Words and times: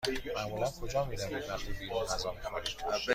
معمولا 0.35 0.69
کجا 0.81 1.05
می 1.05 1.15
روید 1.15 1.49
وقتی 1.49 1.73
بیرون 1.73 2.03
غذا 2.03 2.31
می 2.31 2.41
خورید؟ 2.41 3.01